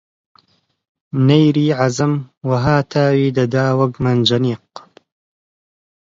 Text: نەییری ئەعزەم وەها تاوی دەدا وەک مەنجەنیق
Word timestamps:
نەییری 1.27 1.67
ئەعزەم 1.77 2.13
وەها 2.49 2.77
تاوی 2.91 3.33
دەدا 3.37 3.65
وەک 3.79 3.93
مەنجەنیق 4.03 4.67